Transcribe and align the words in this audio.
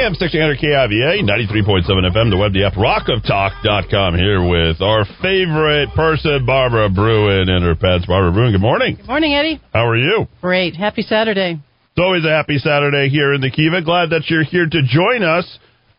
AM 0.00 0.16
1600 0.16 0.56
KIVA, 0.56 1.20
93.7 1.28 1.84
FM, 1.84 2.30
the 2.30 2.38
web, 2.38 2.54
the 2.54 2.64
app, 2.64 2.72
rockoftalk.com 2.72 4.16
here 4.16 4.40
with 4.40 4.80
our 4.80 5.04
favorite 5.20 5.92
person, 5.94 6.46
Barbara 6.46 6.88
Bruin 6.88 7.50
and 7.50 7.62
her 7.62 7.74
pets. 7.74 8.06
Barbara 8.06 8.32
Bruin, 8.32 8.52
good 8.52 8.62
morning. 8.62 8.96
Good 8.96 9.06
morning, 9.06 9.34
Eddie. 9.34 9.60
How 9.74 9.86
are 9.86 9.98
you? 9.98 10.26
Great. 10.40 10.74
Happy 10.74 11.02
Saturday. 11.02 11.60
It's 11.60 11.98
always 11.98 12.24
a 12.24 12.30
happy 12.30 12.56
Saturday 12.56 13.10
here 13.10 13.34
in 13.34 13.42
the 13.42 13.50
Kiva. 13.50 13.82
Glad 13.82 14.08
that 14.16 14.24
you're 14.28 14.42
here 14.42 14.64
to 14.64 14.80
join 14.88 15.22
us. 15.22 15.44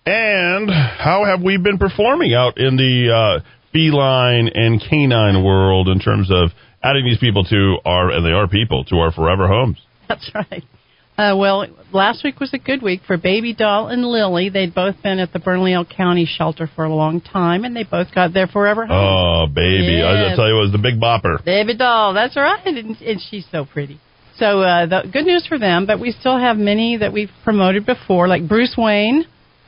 And 0.04 0.68
how 0.72 1.24
have 1.30 1.44
we 1.44 1.58
been 1.58 1.78
performing 1.78 2.34
out 2.34 2.58
in 2.58 2.78
the 2.78 3.14
uh, 3.14 3.46
feline 3.72 4.50
and 4.56 4.82
canine 4.82 5.44
world 5.44 5.90
in 5.90 6.00
terms 6.00 6.32
of 6.32 6.50
adding 6.82 7.06
these 7.06 7.20
people 7.20 7.44
to 7.44 7.78
our, 7.86 8.10
and 8.10 8.26
they 8.26 8.32
are 8.32 8.48
people, 8.48 8.84
to 8.86 8.96
our 8.96 9.12
forever 9.12 9.48
homes? 9.48 9.78
That's 10.10 10.28
right. 10.34 10.64
Uh, 11.18 11.36
well, 11.38 11.68
last 11.94 12.24
week 12.24 12.40
was 12.40 12.54
a 12.54 12.58
good 12.58 12.82
week 12.82 13.02
for 13.06 13.16
Baby 13.18 13.54
Doll 13.54 13.90
and 13.90 14.04
Lily. 14.06 14.50
They'd 14.50 14.74
both 14.74 14.96
been 15.04 15.20
at 15.20 15.34
the 15.34 15.40
Bernalillo 15.40 15.84
County 15.86 16.26
shelter 16.26 16.68
for 16.76 16.84
a 16.86 16.94
long 16.94 17.22
time, 17.22 17.64
and 17.64 17.76
they 17.76 17.84
both 17.84 18.08
got 18.16 18.34
their 18.34 18.48
forever 18.48 18.86
home. 18.88 18.96
Oh, 18.98 19.54
baby. 19.54 19.98
Yes. 20.00 20.34
I 20.34 20.36
tell 20.36 20.48
you, 20.48 20.58
it 20.58 20.62
was 20.62 20.72
the 20.72 20.80
big 20.80 21.00
bopper. 21.00 21.44
Baby 21.44 21.76
Doll, 21.78 22.14
that's 22.14 22.36
right, 22.36 22.66
and, 22.66 22.98
and 23.02 23.22
she's 23.30 23.46
so 23.52 23.66
pretty. 23.66 24.00
So 24.38 24.62
uh, 24.62 24.86
the 24.88 25.10
good 25.12 25.26
news 25.26 25.46
for 25.46 25.60
them, 25.60 25.86
but 25.86 26.00
we 26.00 26.12
still 26.12 26.40
have 26.40 26.58
many 26.58 26.98
that 26.98 27.14
we've 27.14 27.30
promoted 27.44 27.86
before, 27.86 28.28
like 28.28 28.48
Bruce 28.48 28.74
Wayne, 28.76 29.26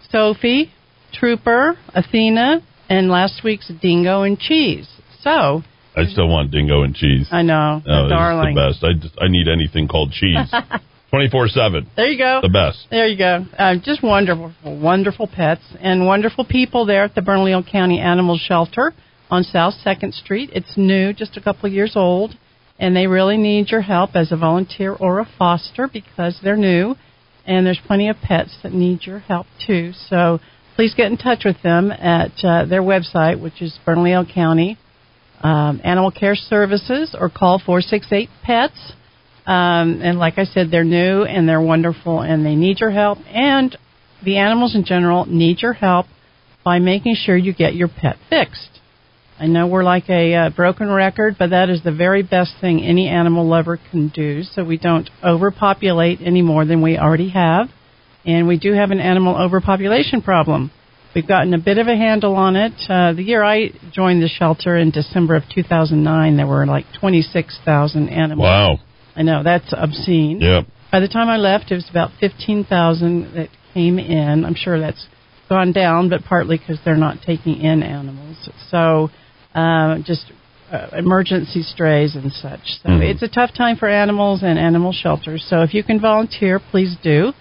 Sophie, 0.10 0.72
Trooper, 1.14 1.76
Athena, 1.94 2.62
and 2.90 3.10
last 3.10 3.42
week's 3.44 3.70
Dingo 3.82 4.24
and 4.24 4.40
Cheese. 4.40 4.88
So 5.22 5.62
I 5.96 6.06
still 6.06 6.28
want 6.28 6.50
dingo 6.50 6.82
and 6.82 6.96
cheese. 6.96 7.28
I 7.32 7.44
know, 7.44 7.82
Oh, 7.86 8.08
darling. 8.10 8.56
the 8.56 8.70
best. 8.72 8.84
I, 8.84 8.94
just, 9.00 9.14
I 9.22 9.28
need 9.28 9.48
anything 9.48 9.88
called 9.88 10.12
cheese. 10.12 10.52
24 11.14 11.48
7. 11.50 11.92
There 11.96 12.08
you 12.08 12.18
go. 12.18 12.40
The 12.42 12.50
best. 12.50 12.88
There 12.90 13.06
you 13.06 13.16
go. 13.16 13.46
Uh, 13.56 13.76
just 13.84 14.02
wonderful, 14.02 14.52
wonderful 14.66 15.28
pets 15.28 15.62
and 15.80 16.08
wonderful 16.08 16.44
people 16.44 16.88
there 16.88 17.04
at 17.04 17.14
the 17.14 17.22
Bernalillo 17.22 17.62
County 17.62 18.00
Animal 18.00 18.40
Shelter 18.44 18.94
on 19.30 19.44
South 19.44 19.76
Second 19.76 20.16
Street. 20.16 20.50
It's 20.54 20.74
new, 20.76 21.14
just 21.14 21.38
a 21.38 21.42
couple 21.42 21.68
of 21.68 21.72
years 21.72 21.92
old, 21.96 22.36
and 22.80 22.96
they 22.96 23.06
really 23.06 23.38
need 23.38 23.70
your 23.70 23.82
help 23.82 24.16
as 24.16 24.32
a 24.32 24.38
volunteer 24.38 24.92
or 24.92 25.20
a 25.20 25.30
foster 25.38 25.88
because 25.88 26.40
they're 26.44 26.58
new, 26.58 26.96
and 27.46 27.64
there's 27.64 27.80
plenty 27.86 28.10
of 28.10 28.16
pets 28.24 28.58
that 28.64 28.74
need 28.74 29.04
your 29.04 29.20
help 29.20 29.46
too. 29.68 29.92
So 30.10 30.40
please 30.76 30.96
get 30.96 31.12
in 31.12 31.18
touch 31.18 31.44
with 31.46 31.62
them 31.62 31.92
at 31.92 32.32
uh, 32.44 32.66
their 32.66 32.82
website, 32.82 33.40
which 33.40 33.62
is 33.62 33.78
Bernalillo 33.86 34.26
County 34.26 34.80
um, 35.42 35.80
Animal 35.84 36.10
Care 36.10 36.36
Services, 36.36 37.16
or 37.16 37.30
call 37.30 37.62
468 37.64 38.30
Pets. 38.42 38.94
Um, 39.46 40.02
and 40.02 40.20
like 40.20 40.38
I 40.38 40.46
said, 40.46 40.72
they're 40.72 40.84
new 40.84 41.24
and 41.24 41.48
they're 41.48 41.62
wonderful 41.62 42.22
and 42.22 42.46
they 42.46 42.56
need 42.56 42.80
your 42.80 42.92
help. 42.92 43.18
And 43.28 43.78
the 44.24 44.38
animals 44.38 44.76
in 44.76 44.86
general 44.86 45.26
need 45.26 45.62
your 45.62 45.74
help 45.74 46.06
by 46.64 46.80
making 46.80 47.16
sure 47.16 47.36
you 47.36 47.54
get 47.54 47.76
your 47.76 47.90
pet 47.90 48.16
fixed. 48.30 48.80
I 49.40 49.48
know 49.48 49.68
we're 49.68 49.84
like 49.84 50.10
a 50.10 50.34
uh, 50.34 50.50
broken 50.52 50.90
record, 50.90 51.36
but 51.38 51.50
that 51.50 51.70
is 51.70 51.84
the 51.84 51.92
very 51.92 52.24
best 52.24 52.54
thing 52.62 52.82
any 52.82 53.10
animal 53.10 53.46
lover 53.46 53.80
can 53.92 54.10
do 54.10 54.44
so 54.44 54.64
we 54.64 54.78
don't 54.78 55.10
overpopulate 55.24 56.20
any 56.22 56.42
more 56.42 56.66
than 56.66 56.82
we 56.82 56.98
already 56.98 57.30
have. 57.30 57.68
And 58.26 58.48
we 58.48 58.58
do 58.58 58.74
have 58.74 58.92
an 58.92 59.00
animal 59.00 59.36
overpopulation 59.36 60.22
problem. 60.22 60.72
We've 61.14 61.28
gotten 61.28 61.54
a 61.54 61.60
bit 61.60 61.78
of 61.78 61.88
a 61.88 61.96
handle 61.96 62.36
on 62.36 62.56
it. 62.56 62.74
Uh, 62.90 63.14
the 63.14 63.24
year 63.24 63.44
I 63.44 63.72
joined 63.92 64.24
the 64.24 64.30
shelter 64.30 64.78
in 64.78 64.92
December 64.92 65.36
of 65.36 65.44
2009, 65.54 66.38
there 66.38 66.48
were 66.48 66.66
like 66.66 66.86
26,000 67.00 68.10
animals. 68.10 68.46
Wow. 68.46 68.80
I 69.16 69.22
know 69.24 69.44
that's 69.44 69.72
obscene. 69.72 70.42
Yep. 70.42 70.66
By 70.92 71.00
the 71.00 71.08
time 71.08 71.30
I 71.30 71.38
left, 71.38 71.72
it 71.72 71.76
was 71.76 71.90
about 71.90 72.12
fifteen 72.20 72.64
thousand 72.64 73.34
that 73.36 73.50
came 73.74 74.00
in. 74.00 74.46
I'm 74.46 74.56
sure 74.56 74.80
that's 74.80 75.08
gone 75.50 75.72
down, 75.72 76.10
but 76.10 76.24
partly 76.24 76.58
because 76.58 76.80
they're 76.86 76.96
not 76.96 77.18
taking 77.26 77.60
in 77.62 77.84
animals. 77.84 78.50
So, 78.70 79.10
uh, 79.54 80.00
just 80.06 80.32
uh, 80.72 80.88
emergency 80.98 81.62
strays 81.62 82.16
and 82.16 82.32
such. 82.32 82.80
So 82.82 82.90
Mhm. 82.90 83.02
it's 83.04 83.22
a 83.22 83.28
tough 83.28 83.54
time 83.54 83.76
for 83.76 83.88
animals 83.88 84.42
and 84.42 84.58
animal 84.58 84.92
shelters. 84.92 85.44
So 85.48 85.62
if 85.62 85.74
you 85.74 85.84
can 85.84 86.00
volunteer, 86.00 86.60
please 86.60 86.96
do. 87.04 87.34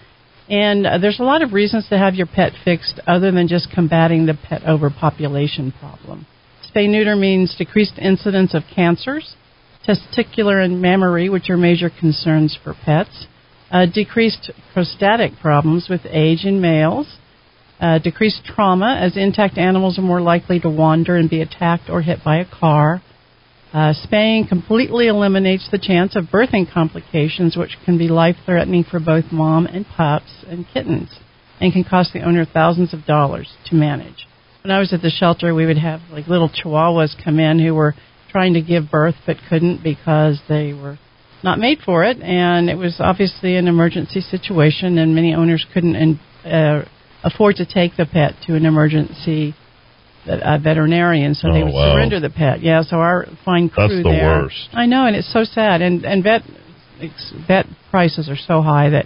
And 0.49 0.85
uh, 0.85 0.97
there's 0.97 1.19
a 1.19 1.23
lot 1.23 1.41
of 1.41 1.53
reasons 1.53 1.87
to 1.89 1.97
have 1.97 2.15
your 2.15 2.27
pet 2.27 2.51
fixed 2.63 2.99
other 3.07 3.31
than 3.31 3.47
just 3.47 3.71
combating 3.71 4.25
the 4.25 4.33
pet 4.35 4.67
overpopulation 4.67 5.71
problem. 5.79 6.27
Spay 6.69 6.89
neuter 6.89 7.15
means 7.15 7.55
decreased 7.55 7.97
incidence 7.97 8.53
of 8.53 8.63
cancers, 8.75 9.35
testicular 9.87 10.63
and 10.63 10.81
mammary, 10.81 11.29
which 11.29 11.49
are 11.49 11.57
major 11.57 11.89
concerns 11.89 12.57
for 12.63 12.73
pets, 12.85 13.27
uh, 13.71 13.85
decreased 13.85 14.51
prostatic 14.73 15.31
problems 15.41 15.87
with 15.89 16.01
age 16.05 16.45
in 16.45 16.61
males, 16.61 17.17
uh, 17.79 17.97
decreased 17.99 18.45
trauma, 18.45 18.97
as 18.99 19.17
intact 19.17 19.57
animals 19.57 19.97
are 19.97 20.03
more 20.03 20.21
likely 20.21 20.59
to 20.59 20.69
wander 20.69 21.17
and 21.17 21.29
be 21.29 21.41
attacked 21.41 21.89
or 21.89 22.01
hit 22.01 22.23
by 22.23 22.37
a 22.37 22.45
car. 22.45 23.01
Uh, 23.73 23.91
spaying 23.91 24.47
completely 24.47 25.07
eliminates 25.07 25.67
the 25.71 25.79
chance 25.79 26.15
of 26.15 26.25
birthing 26.25 26.71
complications, 26.71 27.57
which 27.57 27.75
can 27.83 27.97
be 27.97 28.07
life 28.07 28.35
threatening 28.45 28.83
for 28.83 28.99
both 28.99 29.25
mom 29.31 29.65
and 29.65 29.85
pups 29.97 30.45
and 30.47 30.65
kittens, 30.71 31.09
and 31.59 31.73
can 31.73 31.83
cost 31.83 32.13
the 32.13 32.21
owner 32.21 32.45
thousands 32.45 32.93
of 32.93 33.03
dollars 33.05 33.51
to 33.65 33.75
manage. 33.75 34.27
When 34.63 34.71
I 34.71 34.79
was 34.79 34.93
at 34.93 35.01
the 35.01 35.09
shelter, 35.09 35.53
we 35.53 35.65
would 35.65 35.79
have 35.79 36.01
like 36.11 36.27
little 36.27 36.49
chihuahuas 36.49 37.21
come 37.21 37.39
in 37.39 37.59
who 37.59 37.73
were 37.73 37.95
trying 38.33 38.53
to 38.55 38.61
give 38.61 38.91
birth 38.91 39.15
but 39.25 39.37
couldn't 39.47 39.81
because 39.81 40.41
they 40.49 40.73
were 40.73 40.97
not 41.43 41.59
made 41.59 41.79
for 41.85 42.03
it, 42.03 42.17
and 42.21 42.69
it 42.69 42.75
was 42.75 42.95
obviously 42.99 43.55
an 43.55 43.67
emergency 43.67 44.19
situation, 44.21 44.97
and 44.97 45.13
many 45.13 45.33
owners 45.33 45.65
couldn't 45.73 46.19
uh, 46.45 46.83
afford 47.23 47.55
to 47.57 47.65
take 47.65 47.95
the 47.97 48.05
pet 48.05 48.33
to 48.47 48.55
an 48.55 48.65
emergency 48.65 49.53
uh, 50.25 50.57
veterinarian, 50.63 51.35
so 51.35 51.51
they 51.51 51.61
Oh, 51.61 51.65
would 51.65 51.73
wow. 51.73 51.93
surrender 51.93 52.19
the 52.21 52.29
pet. 52.29 52.61
Yeah, 52.63 52.81
so 52.83 52.97
our 52.97 53.25
fine 53.45 53.69
crew 53.69 53.87
That's 53.89 54.03
the 54.03 54.09
there. 54.09 54.41
worst. 54.43 54.69
I 54.73 54.85
know, 54.85 55.05
and 55.05 55.15
it's 55.15 55.31
so 55.31 55.43
sad, 55.43 55.81
and 55.81 56.05
and 56.05 56.23
vet 56.23 56.41
vet 57.47 57.65
prices 57.91 58.29
are 58.29 58.37
so 58.37 58.61
high 58.61 58.89
that 58.89 59.05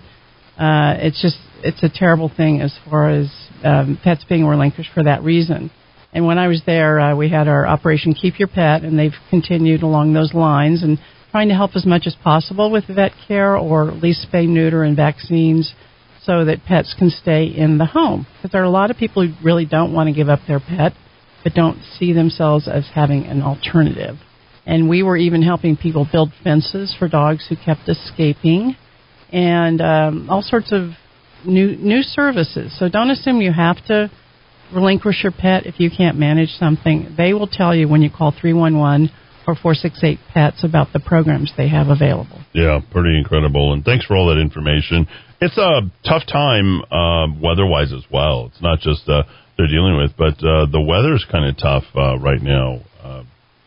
uh, 0.64 0.98
it's 1.02 1.20
just 1.22 1.38
it's 1.64 1.82
a 1.84 1.90
terrible 1.90 2.30
thing 2.36 2.62
as 2.62 2.74
far 2.90 3.10
as 3.10 3.32
um, 3.64 3.98
pets 4.04 4.24
being 4.30 4.46
relinquished 4.46 4.92
for 4.94 5.04
that 5.04 5.24
reason. 5.24 5.72
And 6.14 6.26
when 6.26 6.38
I 6.38 6.48
was 6.48 6.62
there, 6.66 7.00
uh, 7.00 7.16
we 7.16 7.30
had 7.30 7.48
our 7.48 7.68
Operation 7.68 8.14
Keep 8.14 8.40
Your 8.40 8.48
Pet, 8.48 8.84
and 8.84 8.98
they've 8.98 9.12
continued 9.30 9.84
along 9.84 10.14
those 10.14 10.34
lines 10.34 10.84
and 10.84 10.98
trying 11.32 11.50
to 11.50 11.56
help 11.56 11.72
as 11.76 11.86
much 11.86 12.04
as 12.06 12.16
possible 12.24 12.72
with 12.72 12.86
vet 12.88 13.12
care 13.28 13.56
or 13.58 13.90
at 13.90 13.98
least 13.98 14.28
spay, 14.32 14.48
neuter, 14.48 14.84
and 14.84 14.96
vaccines 14.96 15.74
so 16.24 16.46
that 16.46 16.64
pets 16.66 16.96
can 16.98 17.10
stay 17.10 17.46
in 17.46 17.78
the 17.78 17.86
home. 17.86 18.26
Because 18.38 18.52
there 18.52 18.62
are 18.62 18.66
a 18.66 18.70
lot 18.70 18.92
of 18.92 18.98
people 18.98 19.26
who 19.26 19.34
really 19.44 19.66
don't 19.66 19.94
want 19.94 20.08
to 20.08 20.14
give 20.14 20.30
up 20.30 20.40
their 20.48 20.60
pet, 20.60 20.94
but 21.44 21.54
don't 21.54 21.82
see 21.98 22.14
themselves 22.14 22.68
as 22.68 22.88
having 22.94 23.26
an 23.26 23.42
alternative. 23.42 24.16
And 24.66 24.90
we 24.90 25.04
were 25.04 25.16
even 25.16 25.42
helping 25.42 25.78
people 25.78 26.08
build 26.12 26.32
fences 26.44 26.96
for 26.98 27.08
dogs 27.08 27.46
who 27.48 27.56
kept 27.56 27.88
escaping, 27.88 28.76
and 29.32 29.82
um, 29.82 30.30
all 30.30 30.42
sorts 30.42 30.72
of 30.72 30.92
new 31.46 31.76
new 31.76 32.02
services. 32.02 32.78
So 32.78 32.90
don't 32.90 33.10
assume 33.10 33.42
you 33.42 33.54
have 33.54 33.78
to 33.86 34.12
relinquish 34.74 35.24
your 35.24 35.32
pet 35.32 35.66
if 35.66 35.80
you 35.80 35.90
can't 35.90 36.18
manage 36.18 36.50
something. 36.50 37.16
They 37.18 37.34
will 37.34 37.48
tell 37.48 37.76
you 37.76 37.88
when 37.88 38.02
you 38.02 38.10
call 38.10 38.32
311 38.32 39.10
or 39.48 39.56
468 39.56 40.20
pets 40.34 40.64
about 40.64 40.92
the 40.94 41.00
programs 41.00 41.54
they 41.56 41.70
have 41.70 41.88
available. 41.88 42.40
Yeah, 42.54 42.82
pretty 42.92 43.18
incredible. 43.18 43.74
And 43.74 43.84
thanks 43.84 44.06
for 44.06 44.16
all 44.16 44.28
that 44.28 44.40
information. 44.42 45.08
It's 45.40 45.58
a 45.58 45.82
tough 46.08 46.24
time 46.28 46.82
uh, 46.92 47.28
weather-wise 47.42 47.94
as 47.94 48.04
well. 48.12 48.48
It's 48.52 48.62
not 48.62 48.80
just 48.80 49.08
uh, 49.08 49.24
they're 49.58 49.68
dealing 49.68 49.96
with, 49.98 50.12
but 50.18 50.36
uh, 50.46 50.66
the 50.70 50.82
weather's 50.82 51.26
kind 51.32 51.46
of 51.46 51.58
tough 51.58 51.84
uh, 51.96 52.18
right 52.20 52.42
now. 52.42 52.82
Uh, 53.02 53.24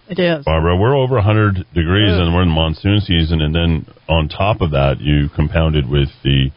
It 0.09 0.19
is. 0.19 0.45
Barbara, 0.45 0.77
we're 0.77 0.97
over 0.97 1.15
100 1.15 1.55
degrees 1.73 2.13
Ugh. 2.13 2.21
and 2.21 2.35
we're 2.35 2.43
in 2.43 2.51
monsoon 2.51 3.01
season, 3.01 3.41
and 3.41 3.55
then 3.55 3.87
on 4.09 4.29
top 4.29 4.61
of 4.61 4.73
that, 4.73 5.01
you 5.01 5.29
compounded 5.35 5.89
with 5.89 6.09
the 6.25 6.51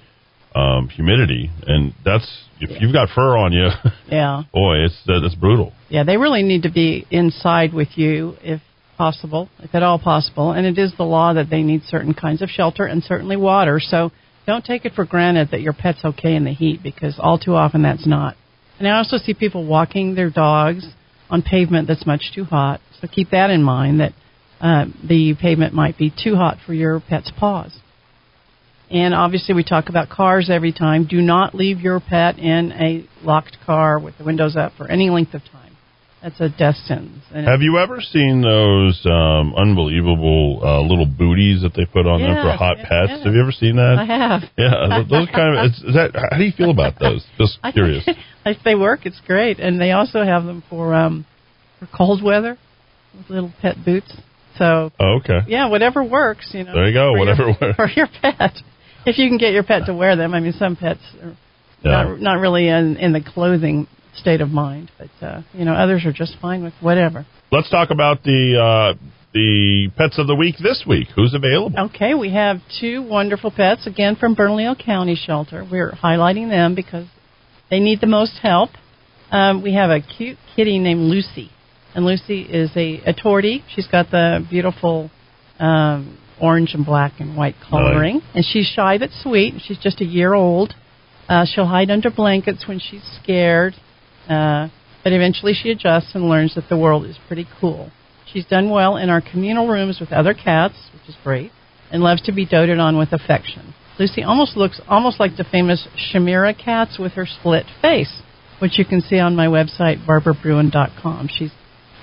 um, 0.55 0.89
humidity, 0.89 1.49
and 1.65 1.93
that's 2.05 2.27
if 2.59 2.81
you've 2.81 2.93
got 2.93 3.09
fur 3.13 3.37
on 3.37 3.53
you, 3.53 3.69
Yeah. 4.09 4.43
boy, 4.53 4.77
it's 4.85 4.99
that's 5.05 5.35
brutal. 5.35 5.73
Yeah, 5.89 6.03
they 6.03 6.17
really 6.17 6.43
need 6.43 6.63
to 6.63 6.71
be 6.71 7.05
inside 7.09 7.73
with 7.73 7.89
you 7.95 8.35
if 8.41 8.61
possible, 8.97 9.49
if 9.59 9.73
at 9.73 9.83
all 9.83 9.99
possible. 9.99 10.51
And 10.51 10.65
it 10.65 10.77
is 10.77 10.93
the 10.97 11.03
law 11.03 11.33
that 11.33 11.49
they 11.49 11.63
need 11.63 11.83
certain 11.87 12.13
kinds 12.13 12.41
of 12.41 12.49
shelter 12.49 12.85
and 12.85 13.03
certainly 13.03 13.35
water. 13.35 13.79
So 13.79 14.11
don't 14.45 14.63
take 14.63 14.85
it 14.85 14.93
for 14.93 15.05
granted 15.05 15.49
that 15.51 15.61
your 15.61 15.73
pet's 15.73 16.03
okay 16.03 16.35
in 16.35 16.43
the 16.43 16.53
heat 16.53 16.81
because 16.83 17.15
all 17.19 17.39
too 17.39 17.55
often 17.55 17.81
that's 17.81 18.05
not. 18.05 18.35
And 18.79 18.87
I 18.87 18.97
also 18.97 19.17
see 19.17 19.33
people 19.33 19.65
walking 19.65 20.15
their 20.15 20.29
dogs 20.29 20.85
on 21.29 21.41
pavement 21.41 21.87
that's 21.87 22.05
much 22.05 22.31
too 22.35 22.43
hot. 22.43 22.81
So 23.01 23.07
keep 23.07 23.31
that 23.31 23.49
in 23.49 23.63
mind 23.63 23.99
that 23.99 24.13
uh, 24.61 24.85
the 25.07 25.35
pavement 25.39 25.73
might 25.73 25.97
be 25.97 26.11
too 26.11 26.35
hot 26.35 26.57
for 26.65 26.73
your 26.73 27.01
pet's 27.01 27.31
paws. 27.37 27.77
And 28.93 29.13
obviously, 29.13 29.55
we 29.55 29.63
talk 29.63 29.89
about 29.89 30.09
cars 30.09 30.49
every 30.51 30.71
time. 30.71 31.07
Do 31.07 31.19
not 31.19 31.55
leave 31.55 31.79
your 31.79 31.99
pet 31.99 32.37
in 32.37 32.71
a 32.71 33.07
locked 33.25 33.57
car 33.65 33.97
with 33.99 34.17
the 34.19 34.23
windows 34.23 34.55
up 34.55 34.73
for 34.77 34.87
any 34.89 35.09
length 35.09 35.33
of 35.33 35.41
time. 35.51 35.75
That's 36.21 36.39
a 36.39 36.47
death 36.47 36.75
sentence. 36.85 37.23
And 37.33 37.45
Have 37.47 37.61
you 37.61 37.79
ever 37.79 37.99
seen 37.99 38.41
those 38.41 39.05
um, 39.05 39.53
unbelievable 39.57 40.61
uh, 40.63 40.79
little 40.81 41.05
booties 41.07 41.63
that 41.63 41.73
they 41.75 41.85
put 41.85 42.07
on 42.07 42.21
them 42.21 42.35
for 42.35 42.55
hot 42.55 42.77
yes, 42.77 42.87
pets? 42.87 43.09
yes. 43.09 43.23
Have 43.25 43.33
you 43.33 43.41
ever 43.41 43.51
seen 43.51 43.75
that? 43.75 43.97
I 43.99 44.05
have. 44.05 44.41
Yeah, 44.57 45.03
those 45.09 45.27
kind 45.35 45.57
of. 45.57 45.65
Is, 45.65 45.83
is 45.83 45.95
that 45.95 46.11
how 46.31 46.37
do 46.37 46.43
you 46.45 46.53
feel 46.55 46.69
about 46.69 46.93
those? 46.99 47.25
Just 47.37 47.57
curious. 47.73 48.07
if 48.45 48.57
they 48.63 48.75
work, 48.75 49.05
it's 49.05 49.19
great, 49.27 49.59
and 49.59 49.81
they 49.81 49.91
also 49.91 50.23
have 50.23 50.45
them 50.45 50.63
for 50.69 50.93
um 50.93 51.25
for 51.79 51.89
cold 51.93 52.23
weather, 52.23 52.57
with 53.17 53.29
little 53.29 53.51
pet 53.61 53.75
boots. 53.83 54.15
So 54.57 54.91
Oh, 54.99 55.17
okay. 55.19 55.39
yeah, 55.47 55.67
whatever 55.67 56.03
works, 56.03 56.51
you 56.53 56.63
know. 56.63 56.73
There 56.73 56.87
you 56.87 56.93
go, 56.93 57.13
whatever 57.13 57.49
your, 57.49 57.57
works. 57.59 57.75
for 57.75 57.89
your 57.89 58.07
pet. 58.21 58.53
If 59.05 59.17
you 59.17 59.27
can 59.29 59.37
get 59.37 59.53
your 59.53 59.63
pet 59.63 59.85
to 59.87 59.93
wear 59.93 60.15
them, 60.15 60.33
I 60.33 60.39
mean, 60.39 60.53
some 60.53 60.75
pets 60.75 61.01
are 61.21 61.35
Yeah. 61.83 62.03
not 62.03 62.21
not 62.21 62.39
really 62.39 62.67
in 62.67 62.97
in 62.97 63.11
the 63.13 63.21
clothing 63.21 63.87
state 64.15 64.41
of 64.41 64.49
mind, 64.49 64.91
but 64.97 65.25
uh, 65.27 65.41
you 65.53 65.65
know, 65.65 65.73
others 65.73 66.05
are 66.05 66.13
just 66.13 66.37
fine 66.41 66.63
with 66.63 66.73
whatever. 66.81 67.25
Let's 67.51 67.69
talk 67.69 67.89
about 67.91 68.23
the 68.23 68.57
uh, 68.57 68.93
the 69.33 69.89
pets 69.97 70.17
of 70.19 70.27
the 70.27 70.35
week 70.35 70.55
this 70.59 70.83
week. 70.87 71.07
Who's 71.15 71.33
available? 71.33 71.77
Okay, 71.87 72.13
we 72.13 72.31
have 72.33 72.61
two 72.79 73.01
wonderful 73.01 73.51
pets 73.51 73.87
again 73.87 74.15
from 74.15 74.35
Bernalillo 74.35 74.75
County 74.75 75.15
Shelter. 75.15 75.65
We're 75.69 75.91
highlighting 75.91 76.49
them 76.49 76.75
because 76.75 77.07
they 77.69 77.79
need 77.79 77.99
the 78.01 78.07
most 78.07 78.37
help. 78.41 78.69
Um, 79.31 79.63
we 79.63 79.73
have 79.73 79.89
a 79.89 79.99
cute 79.99 80.37
kitty 80.55 80.77
named 80.77 81.01
Lucy, 81.01 81.49
and 81.95 82.05
Lucy 82.05 82.43
is 82.43 82.69
a, 82.75 83.01
a 83.09 83.13
tortie. 83.13 83.63
She's 83.73 83.87
got 83.87 84.11
the 84.11 84.45
beautiful 84.49 85.09
um, 85.59 86.17
orange 86.43 86.73
and 86.73 86.85
black 86.85 87.13
and 87.19 87.37
white 87.37 87.55
coloring, 87.69 88.21
and 88.35 88.43
she's 88.45 88.67
shy 88.67 88.97
but 88.97 89.09
sweet. 89.21 89.53
She's 89.65 89.77
just 89.77 90.01
a 90.01 90.05
year 90.05 90.33
old. 90.33 90.75
Uh, 91.29 91.45
she'll 91.45 91.67
hide 91.67 91.89
under 91.89 92.11
blankets 92.11 92.67
when 92.67 92.79
she's 92.79 93.03
scared, 93.21 93.73
uh, 94.27 94.67
but 95.03 95.13
eventually 95.13 95.53
she 95.53 95.71
adjusts 95.71 96.11
and 96.13 96.27
learns 96.27 96.55
that 96.55 96.67
the 96.69 96.77
world 96.77 97.05
is 97.05 97.17
pretty 97.27 97.47
cool. 97.61 97.91
She's 98.31 98.45
done 98.45 98.69
well 98.69 98.97
in 98.97 99.09
our 99.09 99.21
communal 99.21 99.67
rooms 99.67 99.99
with 100.01 100.11
other 100.11 100.33
cats, 100.33 100.75
which 100.91 101.07
is 101.07 101.15
great, 101.23 101.51
and 101.91 102.03
loves 102.03 102.21
to 102.23 102.33
be 102.33 102.45
doted 102.45 102.77
on 102.77 102.97
with 102.97 103.13
affection. 103.13 103.73
Lucy 103.97 104.23
almost 104.23 104.57
looks 104.57 104.81
almost 104.87 105.19
like 105.19 105.37
the 105.37 105.45
famous 105.45 105.87
chimera 106.11 106.53
cats 106.53 106.97
with 106.99 107.13
her 107.13 107.25
split 107.25 107.65
face, 107.81 108.21
which 108.59 108.77
you 108.77 108.83
can 108.83 108.99
see 109.01 109.19
on 109.19 109.35
my 109.35 109.47
website, 109.47 110.05
barbarabruin.com. 110.05 111.29
She's 111.31 111.51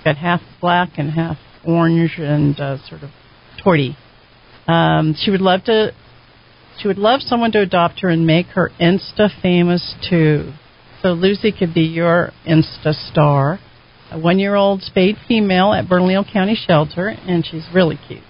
got 0.02 0.16
half 0.16 0.40
black 0.60 0.90
and 0.96 1.10
half 1.10 1.36
orange 1.66 2.14
and 2.16 2.58
uh, 2.58 2.78
sort 2.88 3.02
of 3.02 3.10
torty. 3.62 3.96
Um, 4.70 5.14
she 5.18 5.30
would 5.30 5.40
love 5.40 5.64
to. 5.64 5.92
She 6.78 6.88
would 6.88 6.98
love 6.98 7.20
someone 7.22 7.52
to 7.52 7.60
adopt 7.60 8.00
her 8.00 8.08
and 8.08 8.26
make 8.26 8.46
her 8.54 8.70
Insta 8.80 9.28
famous 9.42 9.94
too. 10.08 10.52
So 11.02 11.12
Lucy 11.12 11.52
could 11.52 11.74
be 11.74 11.82
your 11.82 12.30
Insta 12.48 12.92
star. 13.10 13.58
A 14.12 14.18
one-year-old 14.18 14.82
spayed 14.82 15.16
female 15.28 15.72
at 15.72 15.88
Bernalillo 15.88 16.24
County 16.32 16.56
Shelter, 16.56 17.08
and 17.08 17.46
she's 17.46 17.64
really 17.72 17.98
cute. 18.08 18.22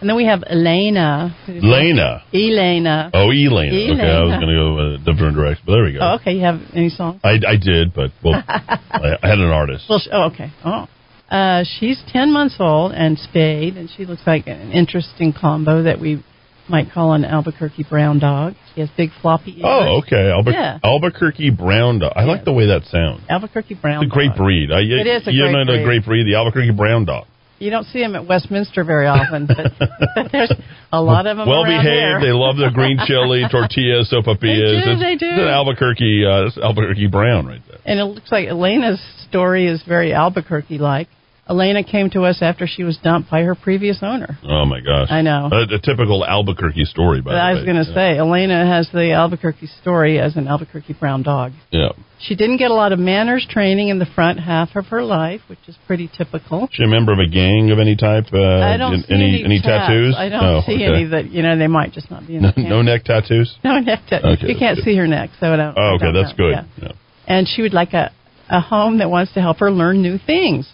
And 0.00 0.08
then 0.08 0.16
we 0.16 0.24
have 0.24 0.42
Elena. 0.50 1.36
who's- 1.46 1.62
Lena. 1.62 2.24
Elena. 2.34 3.10
Oh, 3.14 3.30
Elena. 3.30 3.92
Okay, 3.94 4.02
I 4.02 4.20
was 4.24 4.34
going 4.40 4.48
to 4.48 4.54
go 4.56 4.78
a 4.80 4.98
different 4.98 5.36
direction, 5.36 5.62
but 5.64 5.72
there 5.74 5.84
we 5.84 5.92
go. 5.92 5.98
Oh, 6.02 6.14
okay. 6.16 6.32
You 6.32 6.40
have 6.42 6.60
any 6.74 6.88
songs? 6.88 7.20
I, 7.22 7.38
I 7.46 7.54
did, 7.56 7.94
but 7.94 8.10
well, 8.24 8.34
I, 8.48 9.16
I 9.22 9.28
had 9.28 9.38
an 9.38 9.50
artist. 9.50 9.84
Well, 9.88 10.00
sh- 10.00 10.08
oh, 10.10 10.24
okay. 10.32 10.50
Oh. 10.64 10.88
Uh, 11.32 11.64
she's 11.78 11.98
10 12.12 12.30
months 12.32 12.56
old 12.60 12.92
and 12.92 13.18
spayed, 13.18 13.76
and 13.78 13.88
she 13.96 14.04
looks 14.04 14.22
like 14.26 14.46
an 14.46 14.70
interesting 14.72 15.32
combo 15.32 15.84
that 15.84 15.98
we 15.98 16.22
might 16.68 16.92
call 16.92 17.12
an 17.14 17.24
Albuquerque 17.24 17.84
brown 17.88 18.18
dog. 18.18 18.54
She 18.74 18.80
has 18.82 18.90
big 18.96 19.10
floppy 19.20 19.52
ears. 19.52 19.64
Oh, 19.64 20.00
okay. 20.04 20.30
Albu- 20.30 20.52
Yeah. 20.52 20.78
Albuquerque 20.84 21.50
Brown 21.50 21.98
Dog. 21.98 22.12
I 22.16 22.24
like 22.24 22.44
the 22.44 22.52
way 22.52 22.66
that 22.66 22.84
sounds. 22.84 23.22
Albuquerque 23.28 23.74
brown 23.74 24.04
It's 24.04 24.12
a 24.12 24.14
great 24.14 24.28
dog. 24.28 24.36
breed. 24.38 24.70
I, 24.70 24.80
It 24.80 25.06
is 25.06 25.26
a 25.26 25.32
you 25.32 25.42
great 25.42 25.52
know 25.52 25.64
breed. 25.64 25.84
great 25.84 26.04
breed, 26.04 26.24
the 26.26 26.36
Albuquerque 26.36 26.70
Brown 26.72 27.04
Dog. 27.04 27.26
You 27.58 27.70
don't 27.70 27.84
see 27.86 28.00
them 28.00 28.14
at 28.16 28.26
Westminster 28.26 28.82
very 28.84 29.06
often, 29.06 29.46
but, 29.46 29.72
but 30.14 30.32
there's 30.32 30.52
a 30.92 31.00
lot 31.00 31.26
of 31.26 31.36
them 31.36 31.48
well 31.48 31.64
behaved. 31.64 32.22
They 32.22 32.32
love 32.32 32.56
their 32.58 32.70
green 32.72 32.98
chili, 33.06 33.44
tortillas, 33.50 34.10
sopapillas. 34.12 34.40
They 34.40 34.82
do, 34.84 34.90
It's- 34.92 35.00
they 35.00 35.16
do. 35.16 35.26
It's 35.30 35.38
an 35.42 35.48
Albuquerque, 35.48 36.24
uh, 36.26 36.50
Albuquerque 36.62 37.06
Brown 37.08 37.46
right 37.46 37.62
there. 37.68 37.78
And 37.86 38.00
it 38.00 38.04
looks 38.04 38.30
like 38.32 38.48
Elena's 38.48 39.00
story 39.28 39.66
is 39.66 39.82
very 39.86 40.12
Albuquerque 40.12 40.78
like. 40.78 41.08
Elena 41.50 41.82
came 41.82 42.08
to 42.10 42.22
us 42.22 42.38
after 42.40 42.68
she 42.68 42.84
was 42.84 42.96
dumped 43.02 43.28
by 43.28 43.42
her 43.42 43.56
previous 43.56 43.98
owner. 44.00 44.38
Oh 44.44 44.64
my 44.64 44.80
gosh! 44.80 45.08
I 45.10 45.22
know. 45.22 45.50
A, 45.52 45.74
a 45.74 45.78
typical 45.80 46.24
Albuquerque 46.24 46.84
story, 46.84 47.20
by 47.20 47.34
I 47.34 47.54
was 47.54 47.64
going 47.64 47.82
to 47.82 47.88
Yeah. 47.90 47.94
say, 47.94 48.18
Elena 48.18 48.64
has 48.64 48.88
the 48.92 49.10
Albuquerque 49.10 49.66
story 49.80 50.20
as 50.20 50.36
an 50.36 50.46
Albuquerque 50.46 50.92
brown 50.94 51.22
dog. 51.24 51.50
Yeah. 51.70 51.88
She 52.20 52.36
didn't 52.36 52.58
get 52.58 52.70
a 52.70 52.74
lot 52.74 52.92
of 52.92 53.00
manners 53.00 53.44
training 53.50 53.88
in 53.88 53.98
the 53.98 54.06
front 54.06 54.38
half 54.38 54.76
of 54.76 54.86
her 54.86 55.02
life, 55.02 55.40
which 55.48 55.58
is 55.66 55.76
pretty 55.88 56.08
typical. 56.16 56.68
She 56.70 56.84
a 56.84 56.86
member 56.86 57.12
of 57.12 57.18
a 57.18 57.26
gang 57.26 57.72
of 57.72 57.80
any 57.80 57.96
type? 57.96 58.26
Uh, 58.32 58.38
I 58.60 58.76
don't 58.76 58.94
in- 58.94 59.02
see 59.02 59.12
any 59.14 59.44
any, 59.44 59.58
tats. 59.60 59.88
tattoos? 59.88 60.14
I 60.16 60.28
don't 60.28 60.40
No, 60.42 60.62
see 60.64 60.74
okay. 60.76 60.84
any 60.84 61.04
that 61.06 61.30
you 61.32 61.42
know 61.42 61.58
they 61.58 61.66
might 61.66 61.92
just 61.92 62.08
not 62.08 62.24
be 62.24 62.36
in 62.36 62.42
No, 62.42 62.52
no 62.56 62.82
neck 62.82 63.02
tattoos. 63.02 63.56
no 63.64 63.80
neck 63.80 64.02
tattoos. 64.08 64.38
Okay, 64.38 64.46
you 64.52 64.56
can't 64.56 64.76
good. 64.76 64.84
see 64.84 64.96
her 64.96 65.08
neck, 65.08 65.30
so 65.40 65.52
I 65.52 65.56
don't. 65.56 65.76
Oh, 65.76 65.94
okay, 65.96 66.04
don't 66.04 66.14
that's 66.14 66.38
know. 66.38 66.50
good. 66.50 66.52
Yeah. 66.52 66.64
Yeah. 66.84 66.92
And 67.26 67.48
she 67.48 67.62
would 67.62 67.74
like 67.74 67.94
a 67.94 68.12
a 68.48 68.60
home 68.60 68.98
that 68.98 69.10
wants 69.10 69.32
to 69.34 69.40
help 69.40 69.58
her 69.58 69.72
learn 69.72 70.02
new 70.02 70.18
things. 70.24 70.68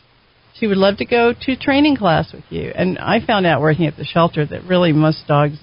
She 0.58 0.66
would 0.66 0.76
love 0.76 0.96
to 0.98 1.04
go 1.04 1.32
to 1.32 1.56
training 1.56 1.96
class 1.96 2.32
with 2.32 2.44
you. 2.50 2.72
And 2.74 2.98
I 2.98 3.24
found 3.24 3.46
out 3.46 3.60
working 3.60 3.86
at 3.86 3.96
the 3.96 4.04
shelter 4.04 4.44
that 4.46 4.64
really 4.64 4.92
most 4.92 5.26
dogs 5.28 5.58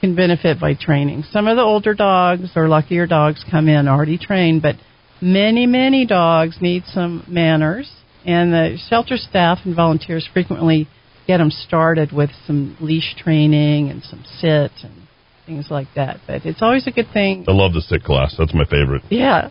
can 0.00 0.16
benefit 0.16 0.60
by 0.60 0.74
training. 0.74 1.24
Some 1.30 1.46
of 1.46 1.56
the 1.56 1.62
older 1.62 1.94
dogs 1.94 2.50
or 2.56 2.68
luckier 2.68 3.06
dogs 3.06 3.44
come 3.50 3.68
in 3.68 3.88
already 3.88 4.18
trained, 4.18 4.62
but 4.62 4.76
many, 5.20 5.66
many 5.66 6.04
dogs 6.04 6.56
need 6.60 6.84
some 6.86 7.24
manners. 7.28 7.90
And 8.26 8.52
the 8.52 8.78
shelter 8.88 9.16
staff 9.16 9.58
and 9.64 9.76
volunteers 9.76 10.28
frequently 10.32 10.88
get 11.26 11.38
them 11.38 11.50
started 11.50 12.12
with 12.12 12.30
some 12.46 12.76
leash 12.80 13.14
training 13.16 13.90
and 13.90 14.02
some 14.02 14.24
sit 14.38 14.72
and 14.82 15.06
things 15.46 15.66
like 15.70 15.88
that. 15.94 16.18
But 16.26 16.44
it's 16.44 16.62
always 16.62 16.86
a 16.86 16.90
good 16.90 17.08
thing. 17.12 17.44
I 17.48 17.52
love 17.52 17.72
the 17.72 17.82
sit 17.82 18.02
class. 18.02 18.34
That's 18.38 18.54
my 18.54 18.64
favorite. 18.64 19.02
Yeah, 19.10 19.50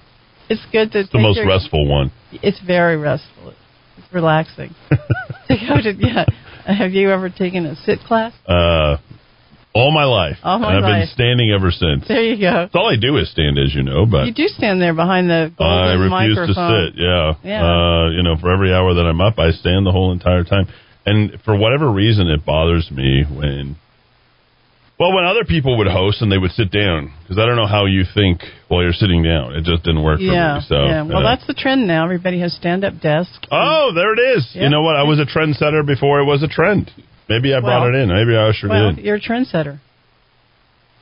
it's 0.50 0.66
good 0.72 0.92
to. 0.92 1.00
It's 1.02 1.12
the 1.12 1.20
most 1.20 1.40
restful 1.46 1.88
one. 1.88 2.12
It's 2.32 2.60
very 2.66 2.98
restful. 2.98 3.54
Relaxing 4.13 4.75
to 4.89 5.56
go 5.68 5.81
to. 5.81 5.94
Yeah. 5.98 6.25
Have 6.65 6.92
you 6.92 7.12
ever 7.12 7.30
taken 7.30 7.65
a 7.65 7.75
sit 7.75 8.00
class? 8.07 8.33
Uh, 8.48 8.98
all 9.75 9.92
my 9.92 10.06
life. 10.06 10.38
All 10.44 10.60
my 10.60 10.75
and 10.77 10.86
I've 10.86 11.01
been 11.01 11.07
standing 11.13 11.51
ever 11.51 11.71
since. 11.71 12.07
There 12.07 12.21
you 12.24 12.38
go. 12.39 12.51
That's 12.69 12.75
all 12.75 12.88
I 12.88 12.95
do 12.95 13.18
is 13.18 13.31
stand, 13.31 13.57
as 13.57 13.74
you 13.74 13.81
know, 13.83 14.06
but 14.06 14.27
You 14.27 14.33
do 14.33 14.48
stand 14.48 14.81
there 14.81 14.94
behind 14.94 15.30
the 15.30 15.51
I 15.60 15.94
refuse 15.94 16.38
microphone. 16.38 16.56
to 16.56 16.92
sit. 16.92 17.01
Yeah. 17.01 17.33
Yeah. 17.44 17.65
Uh, 17.65 18.10
you 18.12 18.21
know, 18.24 18.36
for 18.39 18.54
every 18.54 18.71
hour 18.74 18.94
that 18.94 19.01
I'm 19.06 19.19
up, 19.19 19.39
I 19.39 19.51
stand 19.51 19.86
the 19.86 19.92
whole 19.92 20.12
entire 20.12 20.44
time. 20.44 20.68
And 21.06 21.39
for 21.44 21.57
whatever 21.57 21.92
reason, 21.92 22.27
it 22.30 22.45
bothers 22.45 22.89
me 22.92 23.24
when, 23.27 23.75
well, 25.00 25.13
when 25.13 25.25
other 25.25 25.44
people 25.44 25.78
would 25.78 25.88
host 25.88 26.22
and 26.22 26.31
they 26.31 26.38
would 26.38 26.51
sit 26.51 26.72
down, 26.72 27.12
because 27.24 27.38
I 27.38 27.46
don't 27.46 27.56
know 27.56 27.68
how 27.68 27.86
you 27.86 28.03
think 28.13 28.41
while 28.68 28.84
you're 28.84 28.94
sitting 28.94 29.24
down. 29.24 29.53
It 29.56 29.63
just 29.63 29.84
didn't 29.84 30.03
work 30.03 30.20
Yeah, 30.22 30.56
for 30.56 30.60
me. 30.60 30.65
So, 30.70 30.86
yeah. 30.86 31.01
Well, 31.03 31.18
uh, 31.25 31.36
that's 31.36 31.46
the 31.48 31.53
trend 31.53 31.88
now. 31.88 32.03
Everybody 32.06 32.39
has 32.41 32.53
stand-up 32.56 33.00
desks. 33.01 33.39
Oh, 33.51 33.91
there 33.94 34.13
it 34.13 34.20
is. 34.38 34.48
Yeah. 34.53 34.63
You 34.63 34.70
know 34.70 34.82
what? 34.82 34.96
I 34.96 35.03
was 35.03 35.20
a 35.20 35.25
trendsetter 35.25 35.86
before 35.86 36.20
it 36.20 36.25
was 36.25 36.44
a 36.44 36.48
trend. 36.48 36.91
Maybe 37.27 37.53
I 37.53 37.60
brought 37.60 37.82
Well- 37.82 37.96
it 37.96 37.96
in. 37.96 38.10
Maybe 38.10 38.36
I 38.38 38.50
ushered 38.50 38.70
well, 38.70 38.89
in. 38.89 38.98
you're 38.98 39.15
a 39.15 39.22
trendsetter. 39.22 39.79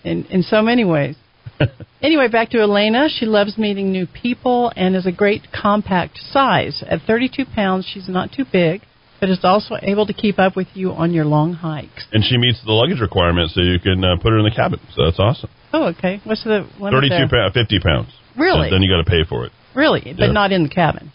In 0.04 0.24
in 0.26 0.42
so 0.44 0.62
many 0.64 0.84
ways. 0.84 1.16
anyway, 2.02 2.28
back 2.28 2.50
to 2.52 2.60
Elena. 2.60 3.08
She 3.10 3.26
loves 3.28 3.58
meeting 3.58 3.92
new 3.92 4.08
people 4.08 4.72
and 4.76 4.96
is 4.96 5.06
a 5.06 5.12
great 5.12 5.52
compact 5.52 6.18
size. 6.18 6.84
At 6.88 7.02
32 7.06 7.46
pounds, 7.54 7.86
she's 7.92 8.10
not 8.10 8.32
too 8.32 8.46
big, 8.52 8.82
but 9.22 9.30
is 9.30 9.40
also 9.44 9.76
able 9.82 10.06
to 10.08 10.14
keep 10.14 10.40
up 10.40 10.56
with 10.58 10.68
you 10.74 10.92
on 10.92 11.14
your 11.14 11.24
long 11.26 11.54
hikes. 11.54 12.06
And 12.12 12.24
she 12.26 12.38
meets 12.38 12.60
the 12.66 12.72
luggage 12.74 13.00
requirement, 13.00 13.52
so 13.52 13.62
you 13.62 13.80
can 13.80 14.04
uh, 14.04 14.16
put 14.18 14.32
her 14.34 14.40
in 14.40 14.44
the 14.44 14.52
cabin. 14.54 14.80
So 14.96 15.06
that's 15.06 15.20
awesome. 15.20 15.50
Oh, 15.72 15.86
okay. 15.96 16.20
What's 16.26 16.44
the 16.44 16.68
limit 16.80 16.92
32 17.00 17.10
there? 17.10 17.28
pounds, 17.30 17.54
50 17.54 17.80
pounds. 17.80 18.10
Really? 18.36 18.68
And 18.68 18.74
then 18.74 18.82
you 18.82 18.90
got 18.92 19.04
to 19.06 19.10
pay 19.10 19.24
for 19.24 19.46
it. 19.46 19.52
Really, 19.76 20.14
but 20.18 20.34
not 20.34 20.52
in 20.52 20.64
the 20.64 20.70
cabin. 20.70 21.14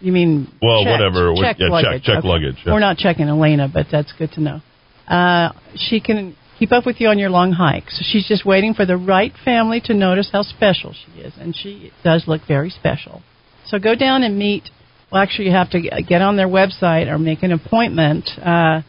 You 0.00 0.12
mean 0.12 0.52
Well, 0.60 0.84
checked- 0.84 0.90
whatever. 1.00 1.32
What- 1.32 1.40
Checked 1.42 1.60
yeah, 1.60 1.66
check- 1.68 1.72
luggage. 1.84 2.02
check 2.04 2.18
Okay. 2.18 2.28
luggage, 2.28 2.56
yeah. 2.66 2.72
We're 2.74 2.80
not 2.80 2.98
checking 2.98 3.28
Elena, 3.28 3.68
but 3.72 3.86
that's 3.90 4.12
good 4.12 4.32
to 4.32 4.40
know. 4.42 4.60
Uh, 5.08 5.52
she 5.76 6.00
can 6.00 6.36
keep 6.58 6.72
up 6.72 6.84
with 6.84 7.00
you 7.00 7.08
on 7.08 7.18
your 7.18 7.30
long 7.30 7.52
hikes. 7.52 7.98
She's 8.10 8.26
just 8.28 8.44
waiting 8.44 8.74
for 8.74 8.84
the 8.84 8.96
right 8.96 9.32
family 9.44 9.80
to 9.82 9.94
notice 9.94 10.28
how 10.32 10.42
special 10.42 10.92
she 10.94 11.20
is, 11.22 11.32
and 11.40 11.54
she 11.56 11.92
does 12.04 12.24
look 12.26 12.42
very 12.46 12.70
special. 12.70 13.22
So 13.66 13.78
go 13.78 13.94
down 13.94 14.22
and 14.24 14.36
meet. 14.38 14.64
Well, 15.10 15.22
actually, 15.22 15.46
you 15.46 15.52
have 15.52 15.70
to 15.70 15.80
get 16.06 16.20
on 16.22 16.36
their 16.36 16.48
website 16.48 17.08
or 17.08 17.18
make 17.18 17.42
an 17.42 17.52
appointment. 17.52 18.28
Uh, 18.42 18.82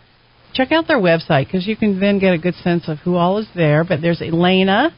check 0.53 0.71
out 0.71 0.87
their 0.87 0.99
website 0.99 1.45
because 1.45 1.67
you 1.67 1.75
can 1.75 1.99
then 1.99 2.19
get 2.19 2.33
a 2.33 2.37
good 2.37 2.55
sense 2.55 2.87
of 2.87 2.99
who 2.99 3.15
all 3.15 3.37
is 3.37 3.47
there. 3.55 3.83
But 3.83 4.01
there's 4.01 4.21
Elena 4.21 4.95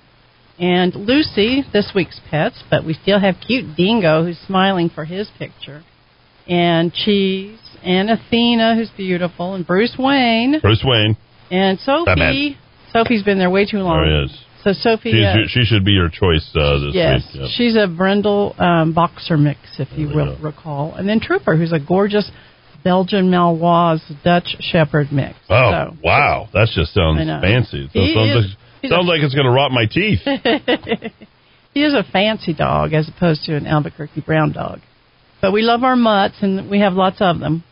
and 0.59 0.93
Lucy, 0.95 1.63
this 1.71 1.91
week's 1.95 2.19
pets, 2.29 2.63
but 2.69 2.85
we 2.85 2.93
still 2.93 3.19
have 3.19 3.35
cute 3.45 3.75
Dingo 3.77 4.25
who's 4.25 4.37
smiling 4.45 4.89
for 4.89 5.05
his 5.05 5.29
picture, 5.37 5.83
and 6.47 6.91
Cheese, 6.93 7.59
and 7.83 8.09
Athena 8.09 8.75
who's 8.75 8.89
beautiful, 8.95 9.55
and 9.55 9.65
Bruce 9.65 9.95
Wayne, 9.97 10.59
Bruce 10.61 10.83
Wayne. 10.85 11.15
and 11.49 11.79
Sophie. 11.79 12.05
Batman. 12.05 12.57
Sophie's 12.91 13.23
been 13.23 13.37
there 13.39 13.49
way 13.49 13.65
too 13.65 13.77
long. 13.77 14.01
There 14.05 14.19
he 14.19 14.25
is. 14.25 14.45
So 14.63 14.73
Sophie, 14.73 15.23
uh, 15.25 15.35
she 15.47 15.61
should 15.63 15.85
be 15.85 15.91
your 15.91 16.09
choice 16.09 16.49
uh, 16.55 16.79
this 16.79 16.93
yes, 16.93 17.21
week. 17.33 17.41
Yep. 17.43 17.49
she's 17.55 17.75
a 17.77 17.87
Brindle 17.87 18.55
um, 18.59 18.93
boxer 18.93 19.37
mix, 19.37 19.59
if 19.79 19.87
you 19.97 20.07
There 20.07 20.15
will 20.17 20.35
go. 20.37 20.43
recall, 20.43 20.95
and 20.95 21.07
then 21.07 21.19
Trooper, 21.21 21.55
who's 21.55 21.71
a 21.71 21.79
gorgeous 21.79 22.29
Belgian 22.83 23.29
Malinois 23.31 23.99
Dutch 24.23 24.55
Shepherd 24.59 25.11
mix. 25.11 25.35
Oh 25.49 25.71
So- 25.71 25.97
wow, 26.03 26.49
that 26.53 26.67
just 26.75 26.93
sounds 26.93 27.19
fancy. 27.19 27.89
So 27.93 27.99
it 28.01 28.13
sounds 28.13 28.45
is- 28.45 28.55
like, 28.83 28.91
sounds 28.91 29.05
a- 29.05 29.09
like 29.09 29.21
it's 29.21 29.33
going 29.33 29.45
to 29.47 29.51
rot 29.51 29.71
my 29.71 29.85
teeth. 29.85 30.19
He 31.73 31.83
is 31.83 31.93
a 31.93 32.03
fancy 32.03 32.53
dog 32.53 32.93
as 32.93 33.07
opposed 33.07 33.43
to 33.43 33.55
an 33.55 33.67
Albuquerque 33.67 34.21
brown 34.21 34.51
dog. 34.51 34.79
But 35.39 35.53
we 35.53 35.61
love 35.61 35.83
our 35.83 35.95
mutts 35.95 36.35
and 36.41 36.67
we 36.69 36.79
have 36.79 36.93
lots 36.93 37.17
of 37.21 37.39
them. 37.39 37.63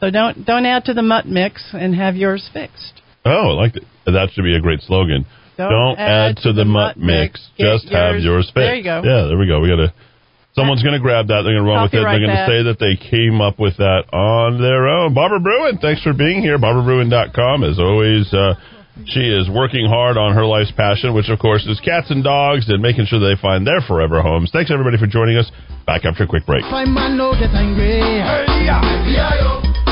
So 0.00 0.10
don't 0.10 0.44
don't 0.44 0.66
add 0.66 0.84
to 0.84 0.92
the 0.94 1.02
mutt 1.02 1.26
mix 1.26 1.64
and 1.72 1.94
have 1.94 2.14
yours 2.14 2.48
fixed. 2.52 3.00
Oh, 3.24 3.50
I 3.50 3.52
like 3.54 3.72
that. 3.72 3.84
That 4.12 4.28
should 4.32 4.44
be 4.44 4.54
a 4.54 4.60
great 4.60 4.82
slogan. 4.82 5.24
Don't 5.66 5.98
add, 5.98 6.36
to 6.44 6.52
the 6.52 6.64
mutt 6.64 6.96
mix. 6.96 7.40
Get 7.58 7.64
Just 7.64 7.88
have 7.90 8.14
yours- 8.14 8.24
yours 8.24 8.44
fixed. 8.46 8.54
There 8.54 8.74
you 8.76 8.84
go. 8.84 9.02
Yeah, 9.02 9.26
there 9.26 9.38
we 9.38 9.46
go. 9.46 9.58
We 9.60 9.68
got 9.68 9.76
to. 9.82 9.92
Someone's 10.54 10.82
going 10.82 10.94
to 10.94 11.00
grab 11.02 11.28
that. 11.28 11.42
They're 11.42 11.54
going 11.54 11.66
to 11.66 11.70
run 11.70 11.82
with 11.86 11.94
it. 11.94 12.02
They're 12.02 12.18
going 12.26 12.34
to 12.34 12.50
say 12.50 12.62
that 12.66 12.78
they 12.82 12.96
came 12.98 13.40
up 13.40 13.60
with 13.60 13.76
that 13.78 14.10
on 14.12 14.60
their 14.60 14.88
own. 14.88 15.14
Barbara 15.14 15.38
Bruin, 15.38 15.78
thanks 15.78 16.02
for 16.02 16.12
being 16.12 16.42
here. 16.42 16.58
BarbaraBruin.com. 16.58 17.62
As 17.62 17.78
always, 17.78 18.26
uh, 18.34 18.54
she 19.06 19.20
is 19.20 19.48
working 19.48 19.86
hard 19.86 20.16
on 20.18 20.34
her 20.34 20.44
life's 20.44 20.72
passion, 20.72 21.14
which 21.14 21.28
of 21.28 21.38
course 21.38 21.64
is 21.66 21.78
cats 21.78 22.10
and 22.10 22.24
dogs 22.24 22.68
and 22.68 22.82
making 22.82 23.06
sure 23.06 23.20
they 23.20 23.40
find 23.40 23.64
their 23.64 23.80
forever 23.86 24.20
homes. 24.20 24.50
Thanks 24.52 24.72
everybody 24.72 24.98
for 24.98 25.06
joining 25.06 25.36
us. 25.36 25.46
Back 25.86 26.04
after 26.04 26.24
a 26.24 26.26
quick 26.26 26.44
break. 26.44 26.64